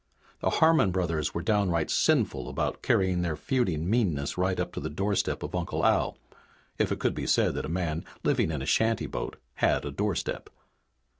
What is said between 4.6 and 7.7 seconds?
to the doorstep of Uncle Al, if it could be said that a